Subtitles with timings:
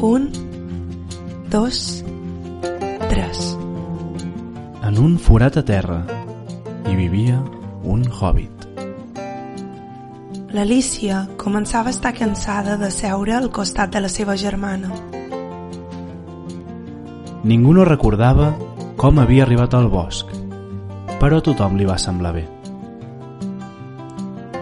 [0.00, 0.30] Un,
[1.50, 2.04] dos,
[3.08, 3.58] tres.
[4.86, 6.04] En un forat a terra
[6.86, 7.40] hi vivia
[7.82, 8.68] un hobbit.
[10.54, 14.92] L'Alícia començava a estar cansada de seure al costat de la seva germana.
[17.42, 18.52] Ningú no recordava
[18.96, 20.30] com havia arribat al bosc,
[21.18, 22.44] però a tothom li va semblar bé.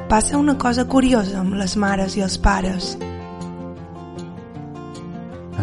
[0.08, 2.96] Passa una cosa curiosa amb les mares i els pares.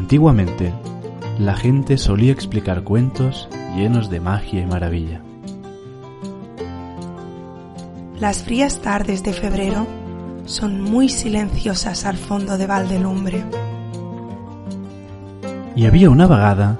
[0.03, 0.73] Antiguamente,
[1.39, 5.21] la gente solía explicar cuentos llenos de magia y maravilla.
[8.19, 9.87] Las frías tardes de febrero
[10.43, 13.45] son muy silenciosas al fondo de Valdelumbre.
[15.77, 16.77] Hi havia una vegada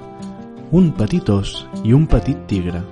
[0.70, 2.82] un petit os i un petit tigre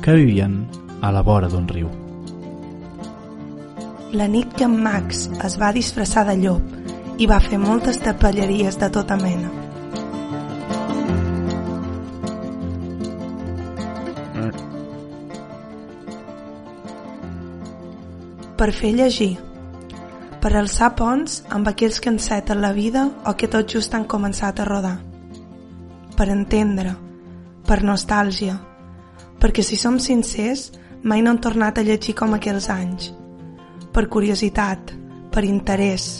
[0.00, 0.68] que vivien
[1.02, 1.90] a la vora d'un riu.
[4.12, 8.78] La nit que en Max es va disfressar de llop i va fer moltes tapelleries
[8.78, 9.50] de tota mena.
[18.60, 19.38] Per fer llegir,
[20.40, 24.58] per alçar ponts amb aquells que enceten la vida o que tot just han començat
[24.60, 24.98] a rodar,
[26.12, 26.90] per entendre,
[27.64, 28.58] per nostàlgia,
[29.40, 30.66] perquè si som sincers,
[31.00, 33.06] mai no han tornat a llegir com aquells anys,
[33.96, 34.92] per curiositat,
[35.32, 36.10] per interès.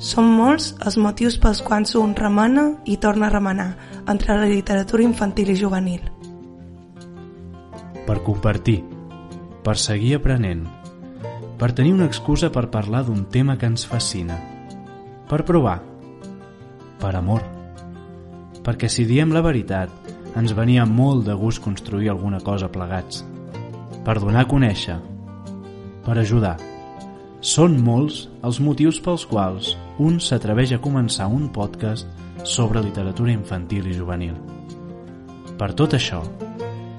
[0.00, 3.70] Són molts els motius pels quals un remena i torna a remenar
[4.04, 6.04] entre la literatura infantil i juvenil.
[8.04, 8.82] Per compartir,
[9.64, 10.68] per seguir aprenent,
[11.60, 14.38] per tenir una excusa per parlar d'un tema que ens fascina,
[15.28, 15.76] per provar,
[16.98, 17.42] per amor,
[18.64, 19.92] perquè si diem la veritat,
[20.40, 23.20] ens venia molt de gust construir alguna cosa plegats,
[24.06, 24.96] per donar a conèixer,
[26.06, 26.54] per ajudar.
[27.44, 32.08] Són molts els motius pels quals un s'atreveix a començar un podcast
[32.44, 34.38] sobre literatura infantil i juvenil.
[35.60, 36.22] Per tot això,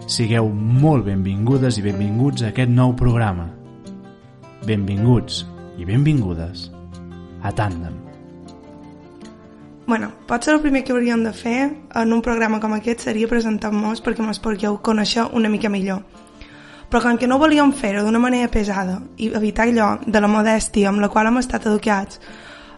[0.05, 3.49] sigueu molt benvingudes i benvinguts a aquest nou programa.
[4.61, 5.41] Benvinguts
[5.81, 6.67] i benvingudes
[7.41, 7.95] a Tàndem.
[9.87, 14.03] Bueno, potser el primer que hauríem de fer en un programa com aquest seria presentar-nos
[14.05, 16.03] perquè ens podríeu conèixer una mica millor.
[16.91, 20.91] Però com que no volíem fer-ho d'una manera pesada i evitar allò de la modèstia
[20.91, 22.21] amb la qual hem estat educats,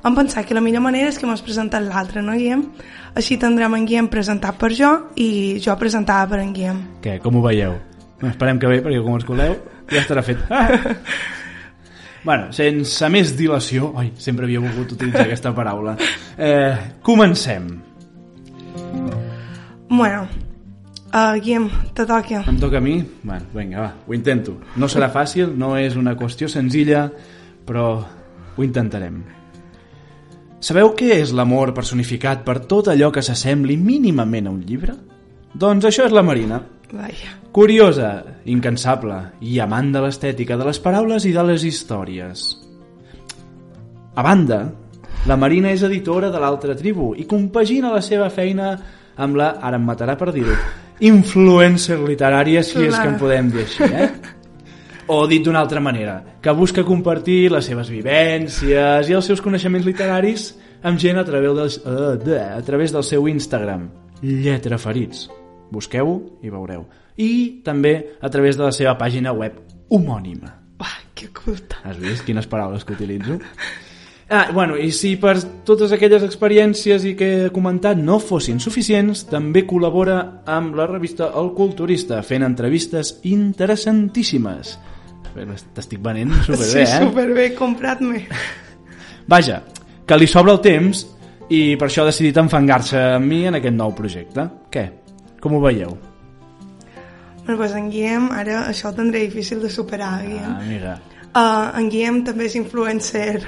[0.06, 2.64] hem pensat que la millor manera és que ens presentem l'altre, no, Guillem?
[3.20, 6.84] Així tindrem en Guillem presentat per jo i jo presentada per en Guillem.
[7.04, 7.76] Què, com ho veieu?
[8.24, 9.58] Esperem que bé, perquè com us coleu
[9.92, 10.40] ja estarà fet.
[12.24, 13.92] Bueno, sense més dilació...
[14.00, 15.98] Ai, sempre havia volgut utilitzar aquesta paraula.
[16.38, 17.68] Eh, comencem.
[19.90, 20.24] Bueno,
[21.12, 22.40] uh, Guillem, te toca.
[22.48, 22.96] Em toca a mi?
[23.22, 24.56] Bueno, vinga, va, ho intento.
[24.80, 27.10] No serà fàcil, no és una qüestió senzilla,
[27.68, 29.20] però ho intentarem.
[30.64, 34.96] Sabeu què és l'amor personificat per tot allò que s'assembli mínimament a un llibre?
[35.54, 36.62] Doncs això és la Marina.
[36.94, 37.32] Vaja.
[37.52, 38.12] Curiosa,
[38.46, 42.46] incansable i amant de l'estètica de les paraules i de les històries.
[44.14, 44.60] A banda,
[45.26, 48.76] la Marina és editora de l'altra tribu i compagina la seva feina
[49.18, 50.54] amb la, ara em matarà per dir-ho,
[51.02, 54.10] influencer literària, si és que en podem dir així, eh?
[55.14, 59.90] O dit d'una altra manera, que busca compartir les seves vivències i els seus coneixements
[59.90, 60.52] literaris
[60.86, 63.90] amb gent a través del, uh, a través del seu Instagram,
[64.22, 65.28] Lletra Ferits.
[65.74, 66.86] Busqueu-ho i veureu.
[67.18, 69.58] I també a través de la seva pàgina web
[69.94, 70.54] homònima.
[70.82, 71.82] Uah, que culta.
[71.86, 73.40] Has vist quines paraules que utilitzo?
[74.34, 75.36] Ah, bueno, i si per
[75.68, 80.16] totes aquelles experiències i que he comentat no fossin suficients, també col·labora
[80.50, 84.72] amb la revista El Culturista, fent entrevistes interessantíssimes.
[85.76, 87.04] T'estic venent superbé, sí, eh?
[87.04, 88.24] superbé, comprat-me.
[89.34, 89.60] Vaja,
[90.08, 91.06] que li sobra el temps
[91.54, 94.48] i per això ha decidit enfangar-se amb mi en aquest nou projecte.
[94.74, 94.88] Què?
[95.44, 95.98] Com ho veieu?
[97.44, 100.52] Bueno, pues en Guillem, ara això ho tindré difícil de superar, Guillem.
[100.54, 100.94] Ah, mira.
[101.34, 103.42] Uh, en Guillem també és influencer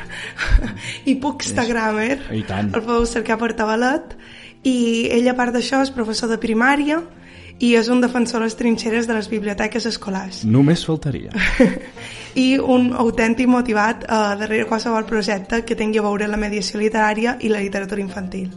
[1.10, 2.18] i bookstagrammer.
[2.36, 2.74] I tant.
[2.76, 4.18] El podeu cercar per tabalet.
[4.68, 4.76] I
[5.14, 7.00] ell, a part d'això, és professor de primària
[7.64, 10.42] i és un defensor a les trinxeres de les biblioteques escolars.
[10.44, 11.32] Només faltaria.
[12.46, 17.38] I un autèntic motivat uh, darrere qualsevol projecte que tingui a veure la mediació literària
[17.40, 18.52] i la literatura infantil.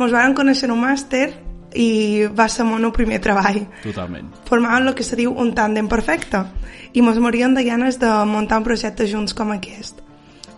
[0.00, 1.26] Ens van conèixer en un màster
[1.74, 3.64] i va ser el meu primer treball.
[3.84, 4.30] Totalment.
[4.48, 6.44] Formàvem el que se diu un tàndem perfecte
[6.92, 10.02] i mos morien de ganes de muntar un projecte junts com aquest.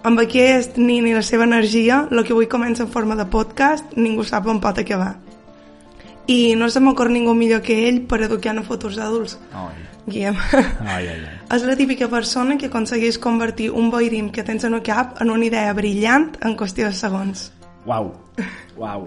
[0.02, 3.92] Amb aquest ni, ni la seva energia, el que avui comença en forma de podcast,
[3.94, 5.14] ningú sap on pot acabar.
[6.26, 9.38] I no se m'ocorre ningú millor que ell per educar en futurs adults.
[9.52, 10.38] Ai, Guillem.
[10.80, 11.18] ai, ai.
[11.18, 11.38] ai.
[11.54, 15.30] És la típica persona que aconsegueix convertir un boirim que tens en el cap en
[15.30, 17.50] una idea brillant en qüestió de segons.
[17.86, 18.10] Uau,
[18.78, 19.06] uau.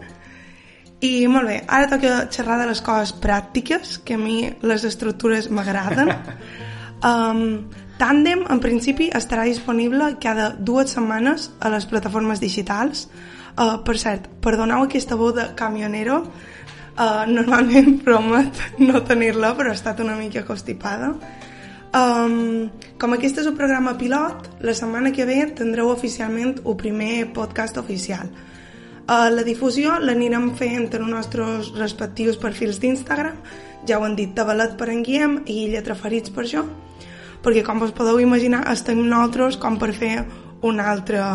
[1.03, 5.49] I molt bé, ara toca xerrar de les coses pràctiques, que a mi les estructures
[5.51, 6.13] m'agraden.
[7.09, 7.65] um,
[7.95, 13.05] Tandem, en principi, estarà disponible cada dues setmanes a les plataformes digitals.
[13.55, 19.79] Uh, per cert, perdoneu aquesta veu de camionero, uh, normalment promet no tenir-la, però ha
[19.79, 21.13] estat una mica constipada.
[21.95, 22.67] Um,
[22.99, 27.79] com aquest és un programa pilot, la setmana que ve tindreu oficialment el primer podcast
[27.79, 28.27] oficial.
[29.05, 33.37] Uh, la difusió l'anirem fent en els nostres respectius perfils d'Instagram,
[33.85, 36.63] ja ho han dit, Tabalet per en Guillem i Lletra Ferits per jo,
[37.45, 40.25] perquè com us podeu imaginar estem nosaltres com per fer
[40.65, 41.25] una altra,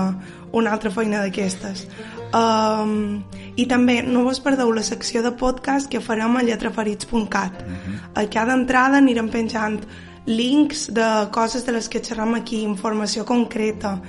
[0.51, 1.87] una altra feina d'aquestes.
[2.35, 3.23] Um,
[3.55, 7.63] I també no vos perdeu la secció de podcast que farem a lletraferits.cat.
[7.63, 7.99] Uh -huh.
[8.15, 9.81] A cada entrada anirem penjant
[10.27, 14.01] links de coses de les que xerram aquí, informació concreta,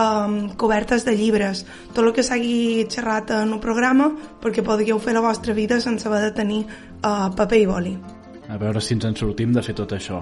[0.00, 4.08] um, cobertes de llibres, tot el que s'hagi xerrat en un programa
[4.40, 7.94] perquè podríeu fer la vostra vida sense haver de tenir uh, paper i boli.
[8.50, 10.20] A veure si ens en sortim de fer tot això.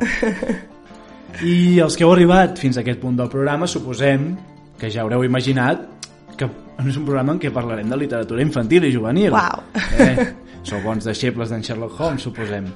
[1.45, 4.33] I els que heu arribat fins a aquest punt del programa suposem
[4.79, 5.87] que ja haureu imaginat
[6.39, 6.47] que
[6.87, 9.35] és un programa en què parlarem de literatura infantil i juvenil.
[9.35, 9.65] Uau!
[9.99, 10.29] Eh?
[10.69, 12.69] Sou bons deixebles d'en Sherlock Holmes, suposem.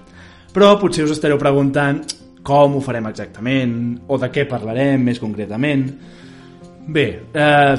[0.52, 2.02] Però potser us estareu preguntant
[2.42, 3.76] com ho farem exactament
[4.10, 5.86] o de què parlarem més concretament.
[6.86, 7.76] Bé, eh,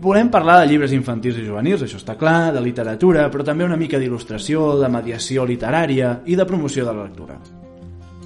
[0.00, 3.76] volem parlar de llibres infantils i juvenils, això està clar, de literatura, però també una
[3.76, 7.36] mica d'il·lustració, de mediació literària i de promoció de la lectura.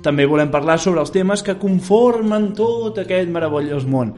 [0.04, 4.12] També volem parlar sobre els temes que conformen tot aquest meravellós món.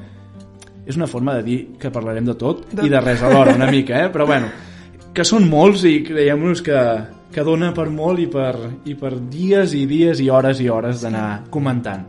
[0.87, 4.05] És una forma de dir que parlarem de tot i de res alhora, una mica,
[4.05, 4.11] eh?
[4.13, 4.51] Però bueno,
[5.15, 6.83] que són molts i creiem-nos que,
[7.33, 8.53] que dona per molt i per,
[8.85, 12.05] i per dies i dies i hores i hores d'anar comentant.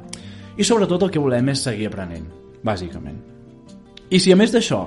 [0.58, 2.28] I sobretot el que volem és seguir aprenent,
[2.66, 3.37] bàsicament.
[4.10, 4.86] I si a més d'això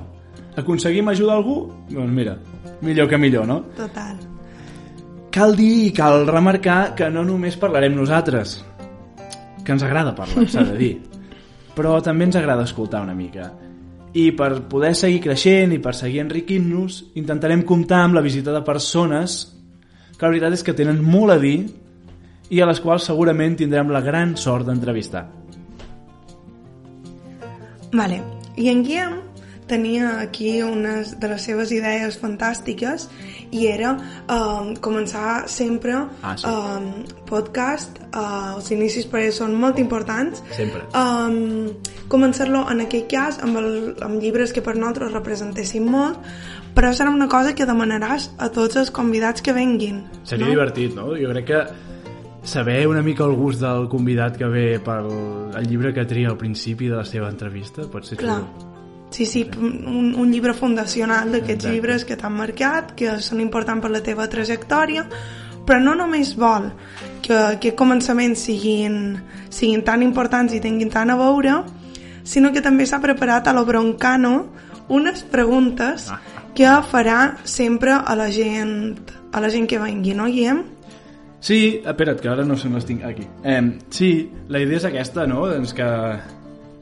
[0.61, 2.37] aconseguim ajudar algú, doncs mira,
[2.83, 3.61] millor que millor, no?
[3.77, 4.17] Total.
[5.31, 8.59] Cal dir i cal remarcar que no només parlarem nosaltres,
[9.65, 10.95] que ens agrada parlar, s'ha de dir,
[11.77, 13.51] però també ens agrada escoltar una mica.
[14.11, 18.65] I per poder seguir creixent i per seguir enriquint-nos, intentarem comptar amb la visita de
[18.67, 19.45] persones
[20.17, 21.61] que la veritat és que tenen molt a dir
[22.51, 25.29] i a les quals segurament tindrem la gran sort d'entrevistar.
[27.95, 28.40] Vale.
[28.61, 29.19] I en Guillem
[29.71, 33.05] tenia aquí unes de les seves idees fantàstiques
[33.55, 33.93] i era
[34.27, 35.95] um, començar sempre
[36.27, 36.47] Ah, sí.
[36.51, 40.83] um, podcast, uh, els inicis per ell són molt importants Sempre.
[40.91, 41.71] um,
[42.11, 43.71] començar-lo en aquell cas amb, el,
[44.03, 46.19] amb llibres que per nosaltres representessin molt
[46.75, 50.51] però serà una cosa que demanaràs a tots els convidats que venguin Seria no?
[50.51, 51.13] divertit, no?
[51.19, 51.63] Jo crec que
[52.43, 55.11] saber una mica el gust del convidat que ve pel
[55.57, 58.41] el llibre que tria al principi de la seva entrevista pot ser Clar.
[58.41, 58.69] xulo.
[59.11, 63.91] Sí, sí, un, un llibre fundacional d'aquests llibres que t'han marcat, que són importants per
[63.91, 65.03] la teva trajectòria,
[65.67, 66.71] però no només vol
[67.21, 69.19] que, que començaments siguin,
[69.51, 71.59] siguin tan importants i tinguin tant a veure,
[72.23, 74.47] sinó que també s'ha preparat a lo broncano
[74.91, 76.07] unes preguntes
[76.55, 78.95] que farà sempre a la gent,
[79.33, 80.63] a la gent que vengui, no, Guillem?
[81.41, 83.25] Sí, espera't, que ara no se les tinc aquí.
[83.45, 85.47] Eh, sí, la idea és aquesta, no?
[85.49, 85.89] Doncs que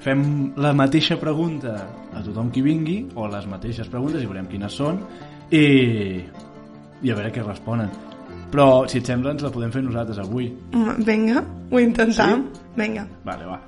[0.02, 0.25] fem
[0.58, 1.76] la mateixa pregunta
[2.14, 4.99] a tothom qui vingui, o les mateixes preguntes, i veurem quines són,
[5.55, 5.64] i,
[7.03, 7.91] i a veure què responen.
[8.50, 10.48] Però, si et sembla, ens la podem fer nosaltres avui.
[10.72, 12.46] Mm, Vinga, ho intentam.
[12.79, 13.05] Vinga.
[13.29, 13.60] Vale, va.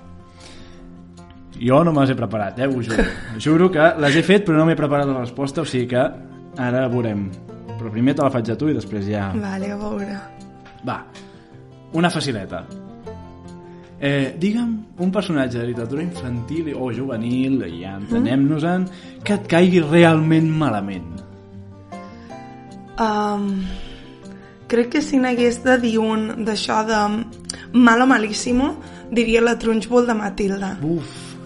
[1.60, 3.04] Jo no me les he preparat, eh, ho juro.
[3.44, 6.02] Juro que les he fet, però no m'he preparat la resposta, o sigui que
[6.58, 7.28] ara veurem.
[7.76, 9.28] Però primer te la faig a tu i després ja...
[9.36, 10.16] Vale, a veure.
[10.86, 11.04] Va,
[11.92, 12.64] una facileta.
[14.00, 14.70] Eh, digue'm
[15.04, 18.86] un personatge de literatura infantil o juvenil, ja entenem-nos-en,
[19.24, 21.10] que et caigui realment malament.
[23.00, 23.64] Um,
[24.68, 27.00] crec que si n'hagués de dir un d'això de
[27.72, 28.74] malo malíssimo,
[29.12, 30.74] diria la Trunchbull de Matilda.
[30.80, 31.36] Buf,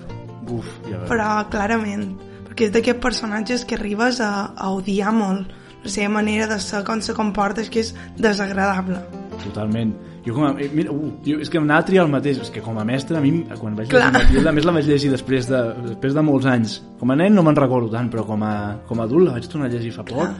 [0.46, 1.08] buf, ja veus.
[1.10, 2.06] Però clarament,
[2.46, 5.50] perquè és d'aquests personatges que arribes a, a odiar molt.
[5.84, 9.02] La seva manera de ser, com se comporta, és que és desagradable.
[9.44, 9.92] Totalment.
[10.24, 10.52] Jo com a...
[10.60, 12.38] eh, Mira, uh, jo, és que em anava a triar el mateix.
[12.40, 14.06] És que com a mestre, a mi, quan vaig Clar.
[14.10, 16.78] llegir Matilda, a més la vaig llegir després de, després de molts anys.
[17.00, 18.54] Com a nen no me'n recordo tant, però com a,
[18.88, 20.38] com a adult la vaig tornar a llegir fa poc.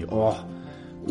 [0.00, 0.34] I, oh,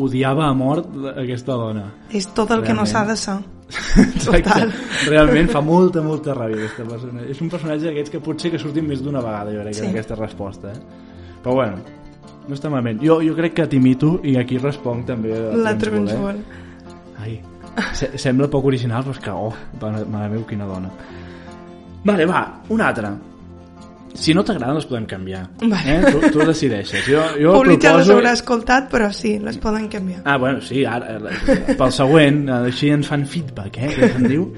[0.03, 1.85] odiava a mort aquesta dona.
[2.11, 2.91] És tot el que no Realment.
[2.91, 3.37] s'ha de ser.
[4.25, 4.71] Total.
[5.07, 7.23] Realment fa molta, molta ràbia aquesta persona.
[7.29, 9.85] És un personatge d'aquests que potser que sortim més d'una vegada, jo crec, Sí.
[9.85, 10.71] en aquesta resposta.
[10.73, 10.79] Eh?
[11.43, 11.77] Però bueno,
[12.47, 13.01] no està malament.
[13.05, 16.41] Jo, jo crec que t'imito i aquí responc també La Trunchbull.
[16.41, 16.58] Eh?
[17.19, 17.39] Ai,
[17.93, 20.91] se sembla poc original, però és que, oh, mare meu, quina dona.
[22.05, 23.11] Vale, va, una altra.
[24.19, 25.43] Si no t'agraden, les podem canviar.
[25.61, 25.95] Vale.
[25.95, 26.11] Eh?
[26.11, 27.05] Tu, tu decideixes.
[27.07, 30.23] Jo, jo Públic ja les haurà escoltat, però sí, les poden canviar.
[30.25, 34.49] Ah, bueno, sí, ara, eh, pel següent, així ens fan feedback, eh, que se'n diu.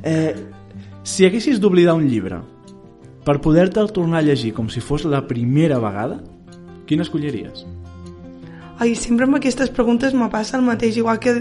[0.00, 0.32] Eh,
[1.04, 2.38] si haguessis d'oblidar un llibre
[3.26, 6.20] per poder-te'l tornar a llegir com si fos la primera vegada,
[6.88, 7.66] quin escolliries?
[8.80, 11.34] Ai, sempre amb aquestes preguntes me passa el mateix, igual que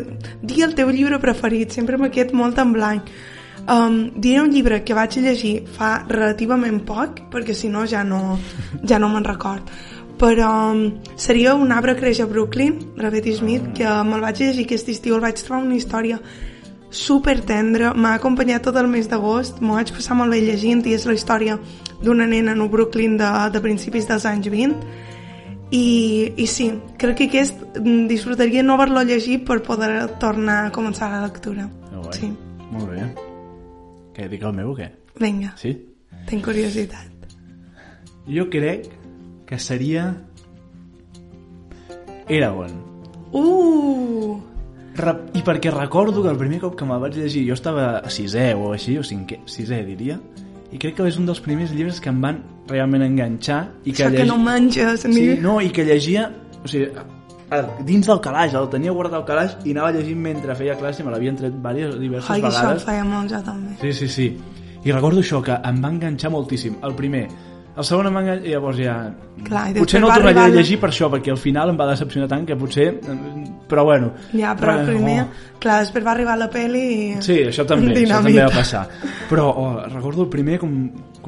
[0.43, 3.07] dir el teu llibre preferit, sempre m'ha quedat molt en blanc.
[3.63, 8.35] Um, diré un llibre que vaig llegir fa relativament poc, perquè si no ja no,
[8.83, 9.71] ja no me'n record.
[10.19, 10.83] Però um,
[11.15, 15.15] seria Un arbre creix a Brooklyn, de Betty Smith, que me'l vaig llegir aquest estiu,
[15.15, 16.19] el vaig trobar una història
[16.91, 20.97] super tendra, m'ha acompanyat tot el mes d'agost, m'ho vaig passar molt bé llegint i
[20.97, 21.55] és la història
[22.03, 25.07] d'una nena en un Brooklyn de, de principis dels anys 20
[25.71, 30.71] i, i sí, crec que aquest mm, disfrutaria no haver-lo llegit per poder tornar a
[30.73, 31.67] començar la lectura.
[31.93, 32.13] Oh, guai.
[32.17, 32.31] Sí,
[32.71, 33.05] Molt bé.
[34.15, 34.89] Què, dic el meu o què?
[35.19, 35.73] vinga, Sí?
[36.29, 37.27] tinc curiositat.
[38.29, 38.85] Jo crec
[39.49, 40.13] que seria
[42.29, 42.71] Eragon.
[43.33, 44.37] Uh!
[45.33, 48.49] I perquè recordo que el primer cop que me'l vaig llegir jo estava a sisè
[48.57, 50.17] o així, o cinquè, sisè diria,
[50.73, 54.03] i crec que és un dels primers llibres que em van realment enganxar i que,
[54.05, 55.15] Això que no menges, ni...
[55.15, 56.29] Sí, no, i que llegia...
[56.63, 56.89] O sigui,
[57.49, 61.03] a, dins del calaix, el tenia guardat al calaix i anava llegint mentre feia classe
[61.05, 62.81] me l'havien tret diverses, diverses Ai, això vegades.
[62.81, 63.77] el feia molt jo també.
[63.81, 64.31] Sí, sí, sí.
[64.85, 66.77] I recordo això, que em va enganxar moltíssim.
[66.85, 67.27] El primer.
[67.79, 68.45] El segon em va enganxar...
[68.45, 68.93] I llavors ja...
[69.47, 71.79] Clar, i potser no el tornaria a arribar llegir per això, perquè al final em
[71.79, 72.89] va decepcionar tant que potser...
[73.69, 74.13] Però bueno...
[74.33, 75.19] Ja, però el Re- primer...
[75.23, 75.45] oh.
[75.59, 77.07] Clar, després va arribar la peli i...
[77.23, 78.23] Sí, això també, això Dinamita.
[78.23, 78.85] també va passar.
[79.29, 80.75] Però oh, recordo el primer com,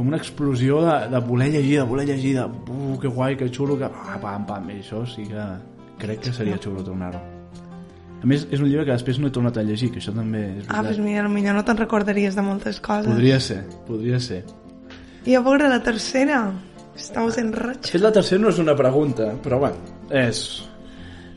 [0.02, 3.52] com una explosió de, de voler llegir, de voler llegir, de uh, que guai, que
[3.54, 3.86] xulo, que...
[3.86, 5.44] Ah, pam, pam, i això sí que
[6.02, 7.22] crec que seria xulo tornar-ho.
[8.22, 10.42] A més, és un llibre que després no he tornat a llegir, que això també
[10.58, 11.06] és Ah, doncs veritat.
[11.06, 13.08] mira, potser no te'n recordaries de moltes coses.
[13.14, 14.44] Podria ser, podria ser.
[15.26, 16.42] I a veure la tercera.
[16.98, 17.86] Estamos en De roig.
[17.90, 19.78] fet, la tercera no és una pregunta, però bueno,
[20.10, 20.64] és...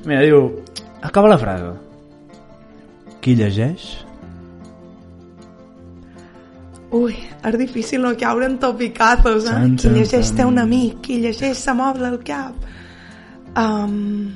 [0.04, 0.50] Mira, diu...
[1.04, 1.70] Acaba la frase.
[3.20, 4.04] Qui llegeix?
[6.94, 9.62] Ui, és difícil no caure en topicazos, eh?
[9.80, 12.68] Qui llegeix té un amic, qui llegeix se moble el cap.
[13.58, 14.30] Um...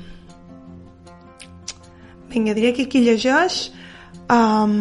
[2.29, 3.61] Vinga, diré que qui llegeix
[4.27, 4.75] um...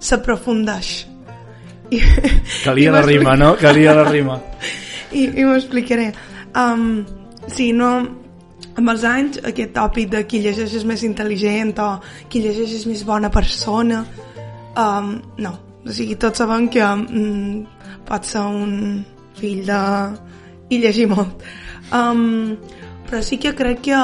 [0.00, 0.94] s'aprofundeix.
[1.92, 2.00] I,
[2.64, 3.52] Calia i la rima, no?
[3.60, 4.40] Calia la rima.
[5.20, 6.08] I, i m'ho explicaré.
[6.56, 7.04] Um,
[7.52, 7.92] sí, no...
[8.72, 11.94] Amb els anys, aquest tòpic de qui llegeix és més intel·ligent o
[12.32, 13.98] qui llegeix és més bona persona,
[14.76, 15.56] um, no.
[15.82, 17.64] O sigui, tots sabem que um,
[18.06, 19.02] pot ser un
[19.38, 19.82] fill de...
[20.70, 21.42] i llegir molt.
[21.92, 22.56] Um,
[23.08, 23.98] però sí que crec que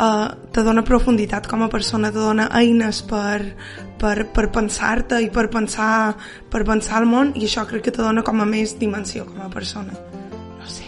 [0.00, 3.56] uh, te dona profunditat com a persona, te dona eines per,
[3.98, 6.14] per, per pensar-te i per pensar,
[6.52, 9.42] per pensar el món i això crec que te dona com a més dimensió com
[9.42, 9.96] a persona.
[10.60, 10.86] No sé,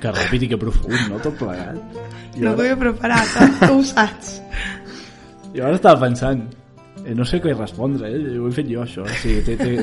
[0.00, 1.20] Que ràpid i que profund, no?
[1.22, 1.78] Tot plegat.
[2.34, 3.50] Jo, no ara, t'ho he preparat, eh?
[3.66, 4.38] tu ho saps.
[5.54, 6.46] jo ara estava pensant,
[7.04, 8.38] eh, no sé què respondre, eh?
[8.38, 9.06] ho he fet jo, això.
[9.22, 9.74] Sí, té, té...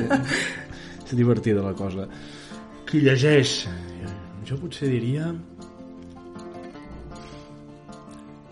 [1.08, 2.08] és divertida la cosa.
[2.88, 3.60] Qui llegeix?
[4.48, 5.32] Jo potser diria...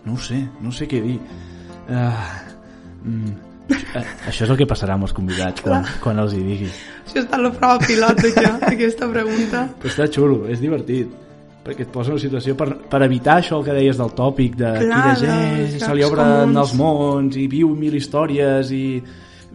[0.07, 1.17] No ho sé, no sé què dir.
[1.91, 2.27] Uh,
[3.03, 3.31] mm,
[3.75, 6.69] eh, això és el que passarà amb els convidats quan, quan els hi digui.
[7.03, 9.65] Això està a la prova pilot, això, aquesta pregunta.
[9.81, 11.26] Però està xulo, és divertit
[11.67, 14.71] perquè et posa una situació per, per evitar això el que deies del tòpic de
[14.79, 18.85] Clar, qui llegeix, dels se li obren els mons i viu mil històries i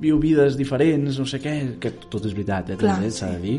[0.02, 3.34] viu vides diferents, no sé què que tot és veritat, eh, Clar, també s'ha sí.
[3.34, 3.56] de dir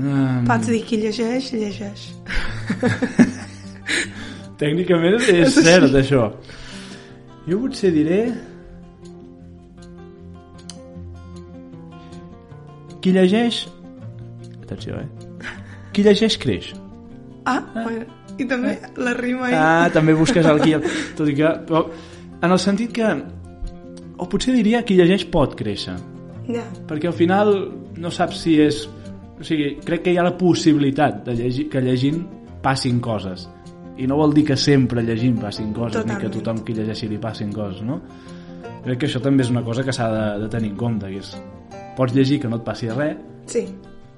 [0.00, 2.06] um, Pots dir qui llegeix, llegeix.
[4.62, 6.30] tècnicament és cert això.
[7.46, 8.20] Jo potser diré
[13.04, 13.62] qui llegeix
[14.64, 15.06] atenció eh
[15.94, 16.72] qui llegeix creix
[17.46, 17.62] Ah,
[18.36, 19.56] i també la rima ahí.
[19.56, 20.74] Ah, també busques el qui...
[21.16, 21.52] Tot i que...
[21.68, 21.84] Però,
[22.42, 23.10] en el sentit que...
[24.16, 25.96] O potser diria qui llegeix pot créixer.
[26.48, 27.52] Ja, Perquè al final
[28.00, 28.84] no saps si és...
[29.36, 32.22] O sigui, crec que hi ha la possibilitat de llegir, que llegint
[32.64, 33.44] passin coses.
[34.00, 36.34] I no vol dir que sempre llegint passin coses, ni que Totalment.
[36.38, 38.00] tothom qui llegeixi li passin coses, no?
[38.84, 41.20] Crec que això també és una cosa que s'ha de, de tenir en compte, que
[41.22, 41.36] és...
[41.96, 43.16] Pots llegir que no et passi res,
[43.48, 43.62] sí.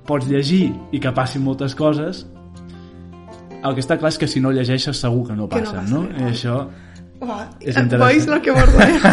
[0.07, 2.25] pots llegir i que passin moltes coses,
[3.65, 5.83] el que està clar és que si no llegeixes segur que no Que no passa
[5.91, 6.05] no?
[6.15, 6.59] I això...
[7.21, 8.05] Uah, És eh, interessant.
[8.07, 9.13] Veus el que vos deia?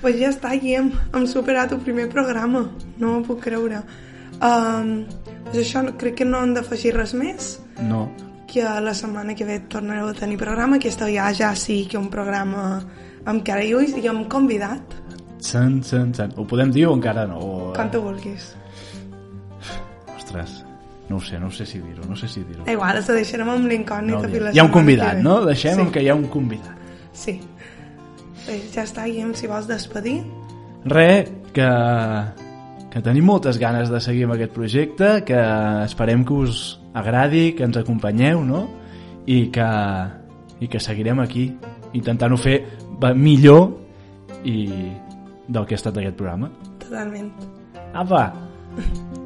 [0.00, 0.90] pues ja està, Guillem.
[1.14, 2.64] Hem superat el primer programa.
[2.98, 3.82] No m'ho puc creure.
[4.40, 5.04] Um,
[5.50, 8.08] doncs això, crec que no hem d'afegir res més No.
[8.50, 10.76] que la setmana que ve tornareu a tenir programa.
[10.80, 12.80] Aquesta ja ja sí que un programa
[13.28, 14.96] amb cara i ulls i amb convidat,
[15.40, 16.32] San, san, san.
[16.36, 17.38] Ho podem dir o encara no?
[17.40, 17.72] O...
[17.72, 18.50] com tu vulguis.
[20.16, 20.64] Ostres,
[21.10, 22.62] no ho sé, no ho sé si dir-ho, no sé si dir-ho.
[22.70, 24.28] Igual, ho deixarem amb l'incògnita.
[24.30, 25.40] No, hi ha un convidat, que no?
[25.42, 25.86] Deixem sí.
[25.90, 26.76] que hi ha un convidat.
[27.18, 27.34] Sí.
[28.44, 30.20] Bé, ja està, Guillem, si vols despedir.
[30.86, 31.08] Re,
[31.56, 31.66] que,
[32.94, 35.40] que tenim moltes ganes de seguir amb aquest projecte, que
[35.82, 36.62] esperem que us
[36.94, 38.68] agradi, que ens acompanyeu, no?
[39.26, 39.70] I que,
[40.62, 41.48] i que seguirem aquí
[41.98, 42.60] intentant-ho fer
[43.18, 43.66] millor
[44.46, 44.60] i
[45.50, 46.52] del que ha estat aquest programa.
[46.86, 47.34] Totalment.
[47.98, 48.28] Apa!